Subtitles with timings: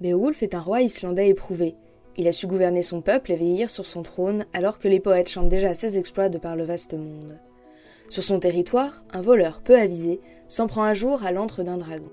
[0.00, 1.74] Beowulf est un roi islandais éprouvé.
[2.16, 5.28] Il a su gouverner son peuple et vieillir sur son trône alors que les poètes
[5.28, 7.38] chantent déjà ses exploits de par le vaste monde.
[8.08, 12.10] Sur son territoire, un voleur peu avisé s'en prend un jour à l'antre d'un dragon.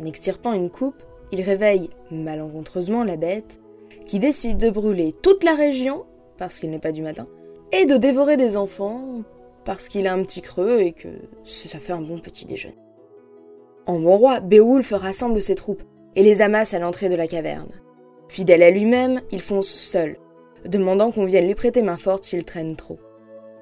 [0.00, 1.02] En extirpant une coupe,
[1.32, 3.60] il réveille malencontreusement la bête,
[4.06, 6.06] qui décide de brûler toute la région,
[6.38, 7.28] parce qu'il n'est pas du matin,
[7.72, 9.22] et de dévorer des enfants,
[9.64, 11.08] parce qu'il a un petit creux et que
[11.44, 12.78] ça fait un bon petit déjeuner.
[13.86, 15.82] En bon roi, Beowulf rassemble ses troupes
[16.16, 17.70] et les amasse à l'entrée de la caverne.
[18.28, 20.16] Fidèle à lui-même, il fonce seul,
[20.64, 22.98] demandant qu'on vienne lui prêter main forte s'il traîne trop.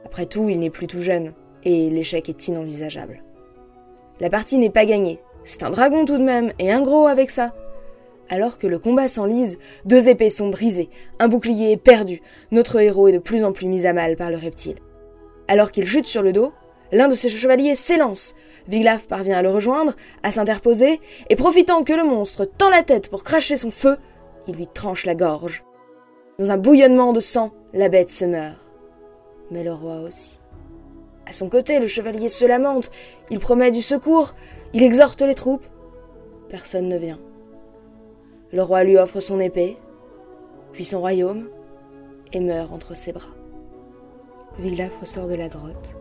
[0.05, 1.35] Après tout, il n'est plus tout jeune,
[1.65, 3.23] et l'échec est inenvisageable.
[4.21, 7.31] La partie n'est pas gagnée, c'est un dragon tout de même, et un gros avec
[7.31, 7.55] ça.
[8.31, 13.09] Alors que le combat s'enlise, deux épées sont brisées, un bouclier est perdu, notre héros
[13.09, 14.77] est de plus en plus mis à mal par le reptile.
[15.47, 16.53] Alors qu'il chute sur le dos,
[16.93, 18.35] l'un de ses chevaliers s'élance.
[18.69, 21.01] Viglaf parvient à le rejoindre, à s'interposer,
[21.31, 23.97] et profitant que le monstre tend la tête pour cracher son feu,
[24.47, 25.65] il lui tranche la gorge.
[26.39, 28.59] Dans un bouillonnement de sang, la bête se meurt.
[29.51, 30.39] Mais le roi aussi.
[31.27, 32.91] À son côté, le chevalier se lamente,
[33.31, 34.35] il promet du secours,
[34.75, 35.67] il exhorte les troupes.
[36.49, 37.19] Personne ne vient.
[38.53, 39.79] Le roi lui offre son épée,
[40.73, 41.49] puis son royaume,
[42.33, 43.35] et meurt entre ses bras.
[44.59, 45.95] Viglaf ressort de la grotte,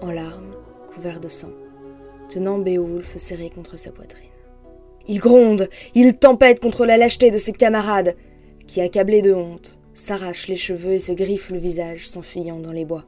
[0.00, 0.54] en larmes,
[0.94, 1.50] couvert de sang,
[2.30, 4.30] tenant Beowulf serré contre sa poitrine.
[5.08, 8.14] Il gronde, il tempête contre la lâcheté de ses camarades,
[8.66, 12.84] qui, accablés de honte, s'arrachent les cheveux et se griffent le visage, s'enfuyant dans les
[12.84, 13.04] bois.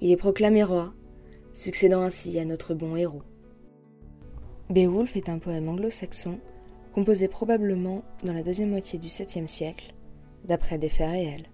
[0.00, 0.92] Il est proclamé roi,
[1.54, 3.22] succédant ainsi à notre bon héros.
[4.68, 6.40] Beowulf est un poème anglo-saxon
[6.92, 9.94] composé probablement dans la deuxième moitié du 7e siècle,
[10.44, 11.46] d'après des faits réels.